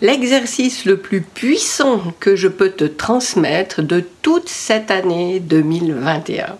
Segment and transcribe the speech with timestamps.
[0.00, 6.56] l'exercice le plus puissant que je peux te transmettre de toute cette année 2021.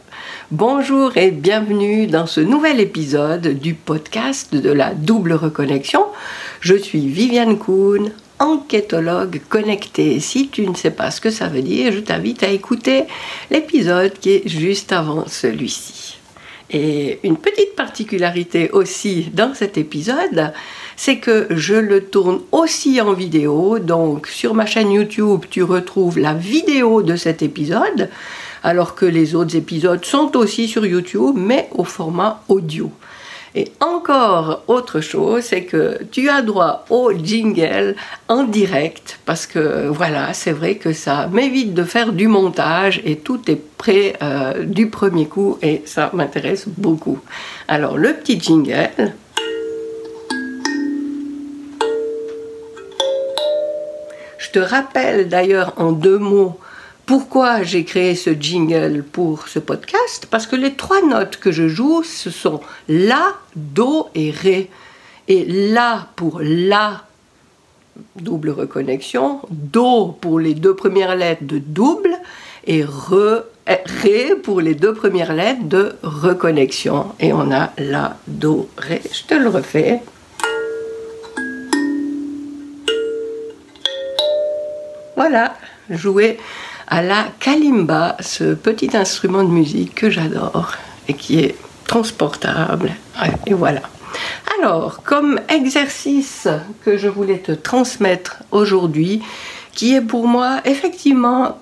[0.51, 6.05] Bonjour et bienvenue dans ce nouvel épisode du podcast de la double reconnexion.
[6.61, 10.19] Je suis Viviane Kuhn, enquêtologue connectée.
[10.19, 13.05] Si tu ne sais pas ce que ça veut dire, je t'invite à écouter
[13.51, 16.18] l'épisode qui est juste avant celui-ci.
[16.71, 20.53] Et une petite particularité aussi dans cet épisode,
[20.97, 23.79] c'est que je le tourne aussi en vidéo.
[23.79, 28.11] Donc sur ma chaîne YouTube, tu retrouves la vidéo de cet épisode,
[28.63, 32.91] alors que les autres épisodes sont aussi sur YouTube, mais au format audio.
[33.55, 37.97] Et encore autre chose, c'est que tu as droit au jingle
[38.29, 43.17] en direct parce que voilà, c'est vrai que ça m'évite de faire du montage et
[43.17, 47.19] tout est prêt euh, du premier coup et ça m'intéresse beaucoup.
[47.69, 49.15] Alors le petit jingle.
[54.39, 56.59] Je te rappelle d'ailleurs en deux mots
[57.09, 61.67] pourquoi j'ai créé ce jingle pour ce podcast Parce que les trois notes que je
[61.67, 64.69] joue, ce sont La, Do et Ré.
[65.27, 67.05] Et La pour La,
[68.17, 72.15] double reconnexion, Do pour les deux premières lettres de double,
[72.67, 77.07] et Ré pour les deux premières lettres de reconnexion.
[77.21, 79.01] Et on a La, Do, Ré.
[79.11, 80.03] Je te le refais.
[85.17, 85.57] Voilà,
[85.89, 86.39] jouer
[86.89, 90.73] à la kalimba, ce petit instrument de musique que j'adore
[91.07, 91.55] et qui est
[91.87, 92.93] transportable.
[93.47, 93.83] Et voilà.
[94.59, 96.49] Alors, comme exercice
[96.85, 99.23] que je voulais te transmettre aujourd'hui,
[99.73, 101.61] qui est pour moi effectivement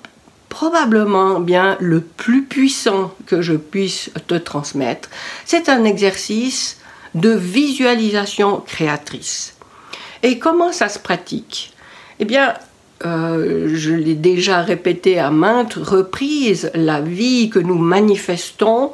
[0.49, 5.09] probablement bien le plus puissant que je puisse te transmettre,
[5.45, 6.77] c'est un exercice
[7.15, 9.55] de visualisation créatrice.
[10.23, 11.73] Et comment ça se pratique?
[12.19, 12.53] Eh bien,
[13.05, 18.91] euh, je l'ai déjà répété à maintes reprises, la vie que nous manifestons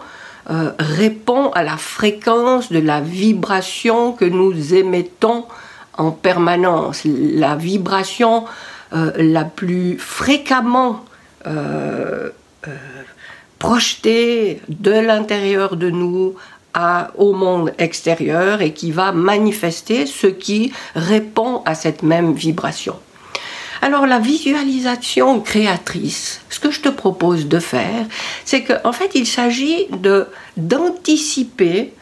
[0.50, 5.46] euh, répond à la fréquence de la vibration que nous émettons
[5.98, 7.04] en permanence.
[7.06, 8.44] La vibration
[8.94, 11.06] euh, la plus fréquemment
[13.60, 16.36] projetée de l'intérieur de nous
[17.18, 22.96] au monde extérieur et qui va manifester ce qui répond à cette même vibration.
[23.84, 28.06] Alors la visualisation créatrice, ce que je te propose de faire,
[28.46, 31.94] c'est qu'en en fait il s'agit de d'anticiper,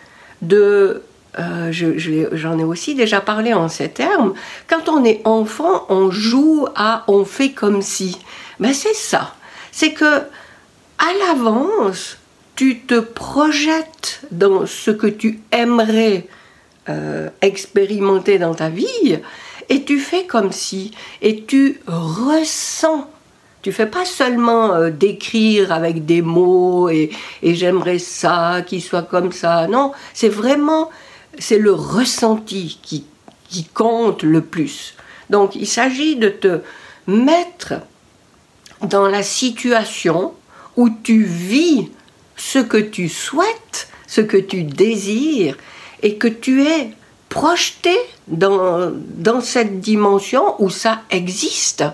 [0.43, 1.01] de
[1.39, 4.35] euh, j'en ai aussi déjà parlé en ces termes.
[4.67, 8.19] Quand on est enfant, on joue à on fait comme si.
[8.59, 9.33] Ben c'est ça.
[9.71, 10.05] C'est que
[10.99, 12.17] à l'avance,
[12.55, 16.27] tu te projettes dans ce que tu aimerais
[16.89, 19.17] euh, expérimenter dans ta vie
[19.71, 23.09] et tu fais comme si, et tu ressens.
[23.61, 27.09] Tu fais pas seulement euh, décrire avec des mots et,
[27.41, 29.67] j'aimerais ça, qu'il soit comme ça.
[29.67, 30.89] Non, c'est vraiment,
[31.39, 33.05] c'est le ressenti qui,
[33.49, 34.95] qui compte le plus.
[35.29, 36.59] Donc il s'agit de te
[37.07, 37.75] mettre
[38.81, 40.33] dans la situation
[40.75, 41.89] où tu vis
[42.35, 45.55] ce que tu souhaites, ce que tu désires,
[46.03, 46.89] et que tu es
[47.31, 47.97] projeté
[48.27, 51.85] dans, dans cette dimension où ça existe.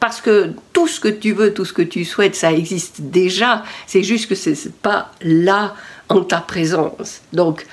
[0.00, 3.62] Parce que tout ce que tu veux, tout ce que tu souhaites, ça existe déjà.
[3.86, 5.76] C'est juste que ce n'est pas là
[6.08, 7.20] en ta présence.
[7.32, 7.64] Donc,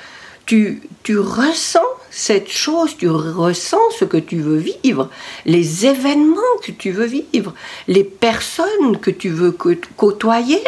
[0.46, 5.09] tu, tu ressens cette chose, tu ressens ce que tu veux vivre,
[5.46, 7.56] les événements que tu veux vivre,
[7.88, 9.52] les personnes que tu veux
[9.98, 10.62] côtoyer,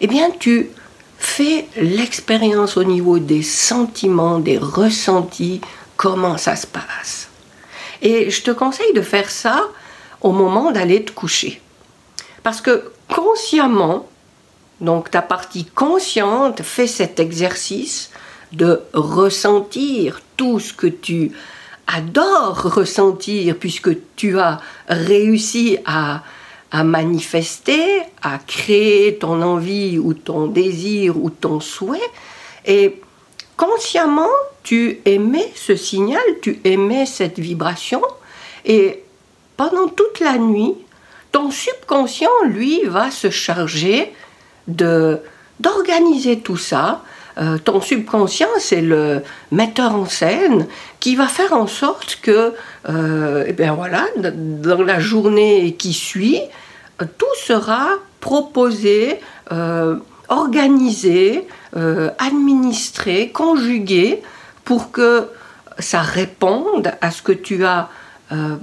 [0.00, 0.70] eh bien, tu
[1.18, 5.60] fais l'expérience au niveau des sentiments, des ressentis,
[5.98, 7.28] comment ça se passe.
[8.00, 9.64] Et je te conseille de faire ça
[10.22, 11.60] au moment d'aller te coucher.
[12.42, 14.08] Parce que consciemment,
[14.80, 18.10] donc ta partie consciente fait cet exercice
[18.52, 21.32] de ressentir tout ce que tu
[21.88, 26.22] adores ressentir puisque tu as réussi à,
[26.70, 31.98] à manifester, à créer ton envie ou ton désir ou ton souhait.
[32.64, 33.00] Et
[33.56, 34.30] consciemment,
[34.68, 38.02] tu émets ce signal, tu émets cette vibration,
[38.66, 39.02] et
[39.56, 40.74] pendant toute la nuit,
[41.32, 44.12] ton subconscient, lui, va se charger
[44.66, 47.02] d'organiser tout ça.
[47.38, 49.22] Euh, ton subconscient, c'est le
[49.52, 50.66] metteur en scène
[51.00, 52.52] qui va faire en sorte que,
[52.90, 53.74] euh, eh bien
[54.18, 56.42] dans la journée qui suit,
[57.16, 57.88] tout sera
[58.20, 59.18] proposé,
[59.50, 59.96] euh,
[60.28, 61.46] organisé,
[62.18, 64.20] administrer, conjuguer
[64.68, 65.30] pour que
[65.78, 67.88] ça réponde à ce que tu as
[68.32, 68.56] euh,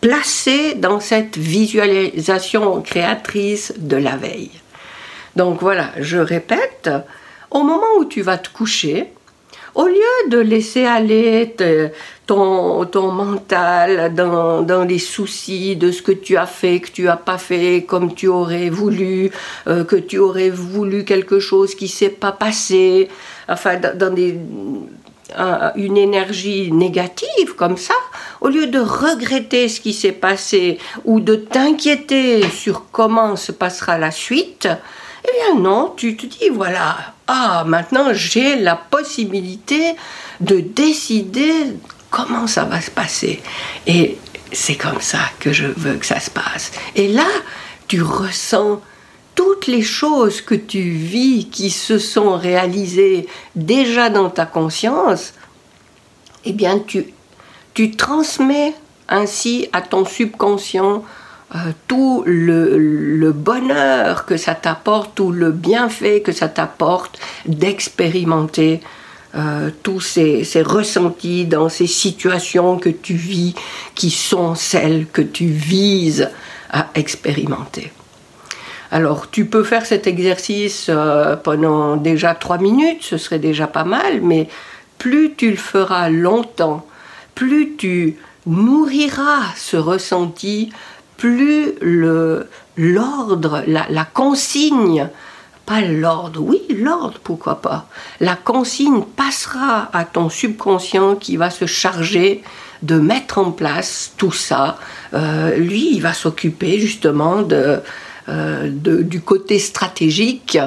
[0.00, 4.50] placé dans cette visualisation créatrice de la veille.
[5.36, 6.90] Donc voilà, je répète,
[7.52, 9.12] au moment où tu vas te coucher,
[9.76, 11.54] au lieu de laisser aller
[12.26, 17.02] ton, ton mental dans, dans, les soucis de ce que tu as fait, que tu
[17.02, 19.30] n'as pas fait comme tu aurais voulu,
[19.68, 23.08] euh, que tu aurais voulu quelque chose qui s'est pas passé,
[23.48, 24.38] enfin dans des,
[25.76, 27.94] une énergie négative comme ça,
[28.40, 33.98] au lieu de regretter ce qui s'est passé ou de t'inquiéter sur comment se passera
[33.98, 34.68] la suite,
[35.22, 36.96] eh bien non, tu te dis, voilà,
[37.26, 39.96] ah, maintenant j'ai la possibilité
[40.40, 41.52] de décider
[42.10, 43.42] comment ça va se passer.
[43.86, 44.18] Et
[44.52, 46.72] c'est comme ça que je veux que ça se passe.
[46.94, 47.26] Et là,
[47.88, 48.80] tu ressens
[49.34, 55.34] toutes les choses que tu vis qui se sont réalisées déjà dans ta conscience,
[56.44, 57.06] eh bien tu,
[57.74, 58.74] tu transmets
[59.08, 61.04] ainsi à ton subconscient
[61.54, 68.80] euh, tout le, bonheur que ça t'apporte, tout le bienfait que ça t'apporte d'expérimenter
[69.36, 73.54] euh, tous ces, ressentis dans ces situations que tu vis,
[73.94, 76.30] qui sont celles que tu vises
[76.72, 77.92] à expérimenter.
[78.90, 83.84] Alors, tu peux faire cet exercice euh, pendant déjà trois minutes, ce serait déjà pas
[83.84, 84.48] mal, mais
[84.98, 86.86] plus tu le feras longtemps,
[87.36, 88.16] plus tu
[88.46, 90.70] nourriras ce ressenti,
[91.16, 91.74] plus
[92.76, 95.08] l'ordre, la, consigne,
[95.64, 97.88] pas l'ordre, oui l'ordre, pourquoi pas,
[98.20, 102.42] la consigne passera à ton subconscient qui va se charger
[102.82, 104.78] de mettre en place tout ça.
[105.14, 107.46] Euh, lui, il va s'occuper justement
[108.28, 110.58] euh, du côté stratégique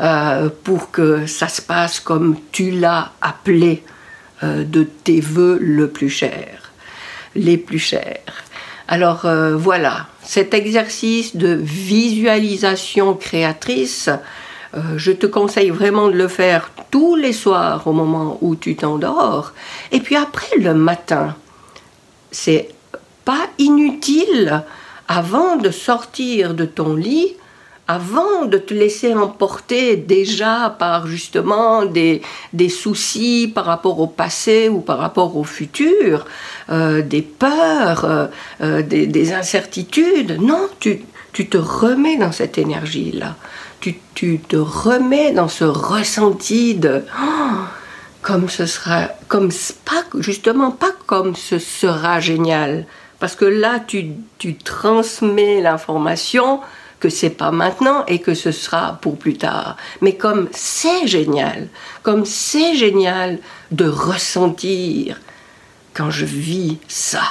[0.00, 3.82] euh, pour que ça se passe comme tu l'as appelé
[4.40, 6.72] de tes voeux le plus cher,
[7.34, 8.44] les plus chers.
[8.90, 14.08] Alors euh, voilà, cet exercice de visualisation créatrice,
[14.74, 18.76] euh, je te conseille vraiment de le faire tous les soirs au moment où tu
[18.76, 19.52] t'endors.
[19.92, 21.36] Et puis après le matin,
[22.30, 22.70] c'est
[23.26, 24.64] pas inutile
[25.06, 27.36] avant de sortir de ton lit
[27.88, 32.20] avant de te laisser emporter déjà par justement des,
[32.52, 36.26] des soucis par rapport au passé ou par rapport au futur,
[36.68, 38.26] euh, des peurs, euh,
[38.60, 40.38] euh, des, incertitudes.
[40.38, 41.00] Non, tu,
[41.32, 43.36] tu te remets dans cette énergie-là.
[43.80, 47.54] Tu, tu, te remets dans ce ressenti de oh,
[48.20, 49.50] comme ce sera, comme
[49.86, 52.84] pas justement pas comme ce sera génial,
[53.18, 54.08] parce que là tu,
[54.38, 56.60] tu transmets l'information
[57.00, 59.76] que c'est pas maintenant et que ce sera pour plus tard.
[60.00, 61.68] Mais comme c'est génial,
[62.02, 63.38] comme c'est génial
[63.70, 65.20] de ressentir
[65.94, 67.22] quand je vis ça.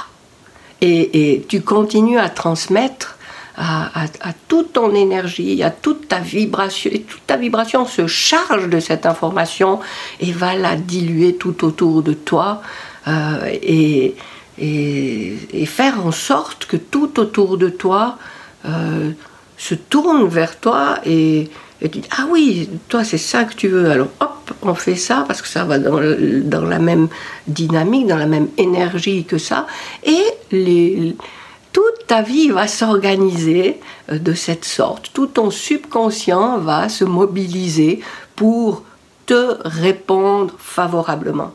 [0.80, 3.18] Et, tu continues à transmettre
[3.56, 4.06] à,
[4.46, 9.04] toute ton énergie, à toute ta vibration, et toute ta vibration se charge de cette
[9.04, 9.80] information
[10.20, 12.62] et va la diluer tout autour de toi
[13.08, 14.14] euh, et,
[14.60, 18.18] et, faire en sorte que tout autour de toi
[18.64, 19.10] euh,
[19.58, 21.50] se tourne vers toi et,
[21.80, 23.90] tu dis Ah oui, toi c'est ça que tu veux.
[23.90, 26.00] Alors hop, on fait ça parce que ça va dans,
[26.44, 27.08] dans la même
[27.46, 29.66] dynamique, dans la même énergie que ça.
[30.04, 31.14] Et les,
[31.72, 35.10] toute ta vie va s'organiser euh, de cette sorte.
[35.12, 38.00] Tout ton subconscient va se mobiliser
[38.34, 38.82] pour
[39.26, 41.52] te répondre favorablement.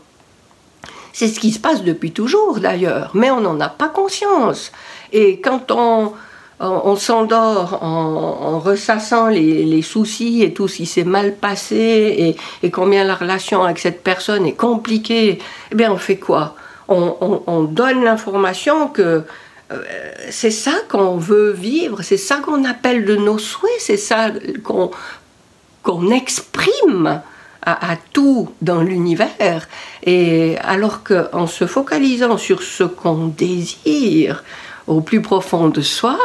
[1.12, 4.72] C'est ce qui se passe depuis toujours d'ailleurs, mais on n'en a pas conscience.
[5.12, 6.14] Et quand on,
[6.60, 13.04] on, s'endort en, ressassant les, soucis et tout ce qui s'est mal passé et, combien
[13.04, 15.40] la relation avec cette personne est compliquée,
[15.72, 16.56] eh bien on fait quoi?
[16.88, 19.24] On, donne l'information que
[19.72, 19.82] euh,
[20.30, 24.30] c'est ça qu'on veut vivre, c'est ça qu'on appelle de nos souhaits, c'est ça
[24.64, 27.22] qu'on exprime
[27.66, 29.68] à, tout dans l'univers.
[30.06, 34.44] Et alors qu'en se focalisant sur ce qu'on désire
[34.88, 36.18] au plus profond de soi,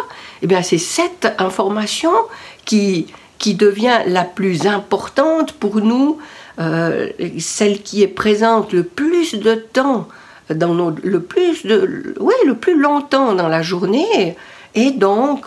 [0.42, 2.12] eh bien c'est cette information
[2.64, 3.06] qui,
[3.38, 6.18] qui devient la plus importante pour nous,
[6.58, 10.08] euh, celle qui est présente le plus de temps,
[10.50, 14.36] dans le, plus de, ouais, le plus longtemps dans la journée,
[14.74, 15.46] et donc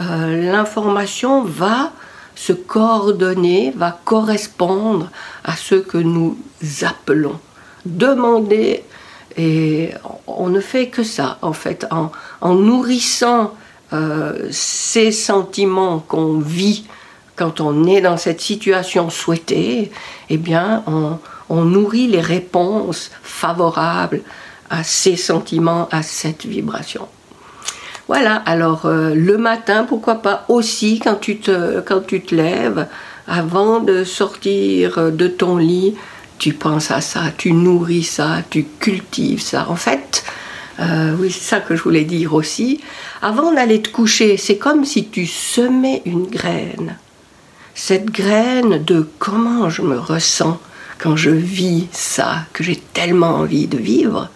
[0.00, 1.92] euh, l'information va
[2.34, 5.10] se coordonner, va correspondre
[5.44, 6.36] à ce que nous
[6.82, 7.38] appelons.
[7.84, 8.84] Demander,
[9.36, 9.90] et
[10.26, 13.54] on ne fait que ça, en fait, en, nourrissant
[13.92, 16.84] euh, ces sentiments qu'on vit
[17.36, 19.90] quand on est dans cette situation souhaitée,
[20.28, 21.18] eh bien, on,
[21.64, 24.22] nourrit les réponses favorables
[24.70, 27.08] à ces sentiments, à cette vibration.
[28.08, 32.86] Voilà, alors euh, le matin, pourquoi pas aussi quand tu, te, quand tu te lèves,
[33.26, 35.94] avant de sortir de ton lit,
[36.42, 39.68] tu penses à ça, tu nourris ça, tu cultives ça.
[39.68, 40.24] En fait,
[40.80, 42.80] euh, oui, c'est ça que je voulais dire aussi.
[43.22, 46.96] Avant d'aller te coucher, c'est comme si tu semais une graine.
[47.76, 50.58] Cette graine de comment je me ressens
[50.98, 54.28] quand je vis ça, que j'ai tellement envie de vivre.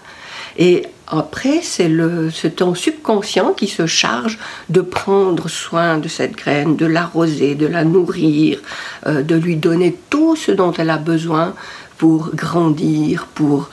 [0.58, 4.38] Et après, c'est ton subconscient qui se charge
[4.70, 8.60] de prendre soin de cette graine, de l'arroser, de la nourrir,
[9.06, 11.54] euh, de lui donner tout ce dont elle a besoin
[11.98, 13.70] pour grandir, pour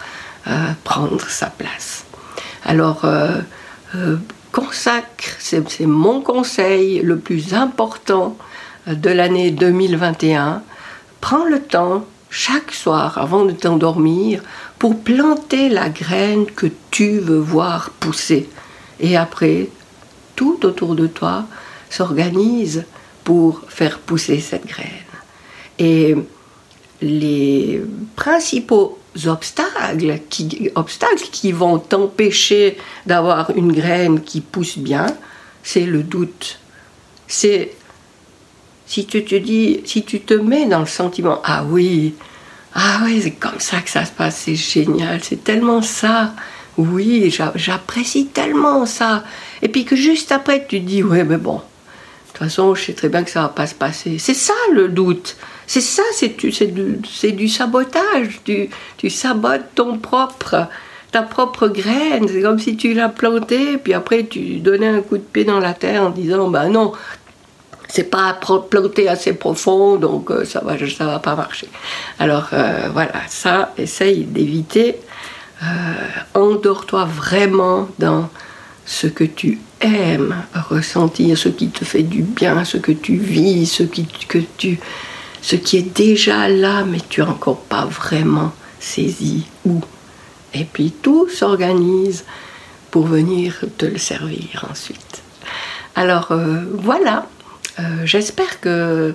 [0.48, 2.06] euh, prendre sa place.
[2.66, 3.42] Alors, euh,
[4.52, 8.38] consacre, c'est mon conseil le plus important
[8.88, 10.62] de l'année 2021.
[11.22, 14.42] Prends le temps chaque soir avant de t'endormir
[14.80, 18.50] pour planter la graine que tu veux voir pousser.
[19.00, 19.70] Et après,
[20.36, 21.46] tout autour de toi
[21.90, 22.86] s'organise
[23.24, 24.88] pour faire pousser cette graine.
[25.78, 26.16] Et
[27.04, 27.82] les
[28.16, 35.06] principaux obstacles qui, obstacles qui vont t'empêcher d'avoir une graine qui pousse bien,
[35.62, 36.60] c'est le doute.
[37.28, 37.72] C'est
[38.86, 42.16] si tu te dis, si tu te mets dans le sentiment, ah oui,
[42.76, 46.34] ah oui, c'est comme ça que ça se passe, c'est génial, c'est tellement ça.
[46.78, 49.24] Oui, j'apprécie tellement ça.
[49.62, 51.60] Et puis que juste après, tu te dis, ouais, mais bon, de
[52.30, 54.18] toute façon, je sais très bien que ça va pas se passer.
[54.18, 55.38] C'est ça le doute.
[55.74, 58.42] C'est ça, c'est du, sabotage.
[58.46, 60.68] Tu, sabotes ton propre,
[61.12, 62.28] ta propre graine.
[62.28, 65.58] C'est comme si tu l'as plantée, puis après tu donnais un coup de pied dans
[65.58, 66.92] la terre en disant, bah non,
[67.88, 68.40] c'est pas
[68.70, 71.70] planté assez profond, donc euh, ça va, ça va pas marcher.
[72.20, 74.98] Alors euh, voilà, ça, essaye d'éviter.
[75.64, 75.66] Euh,
[76.36, 78.30] endors-toi vraiment dans
[78.86, 80.36] ce que tu aimes
[80.70, 84.80] ressentir, ce qui te fait du bien, ce que tu vis, ce que tu,
[85.44, 89.82] ce qui est déjà là, mais tu n'as encore pas vraiment saisi où.
[90.54, 92.24] Et puis tout s'organise
[92.90, 95.22] pour venir te le servir ensuite.
[95.96, 97.28] Alors voilà,
[97.80, 99.14] euh, j'espère que,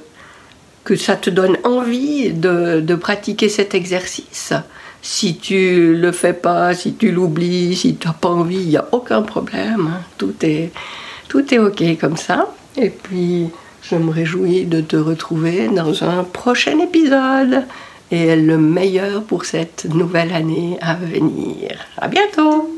[0.85, 4.53] que ça te donne envie de, de pratiquer cet exercice.
[5.01, 8.77] Si tu le fais pas, si tu l'oublies, si tu n'as pas envie, il n'y
[8.77, 9.93] a aucun problème.
[9.95, 10.01] Hein.
[10.19, 10.73] Tout, est,
[11.29, 12.53] tout est OK comme ça.
[12.77, 13.49] Et puis,
[13.91, 17.65] je me réjouis de te retrouver dans un prochain épisode
[18.11, 21.79] et le meilleur pour cette nouvelle année à venir.
[21.97, 22.78] À bientôt!